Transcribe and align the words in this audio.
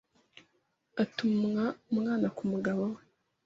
atumwa 1.03 1.63
umwana 1.91 2.27
ku 2.35 2.43
mugabo 2.51 2.81
we, 2.93 3.01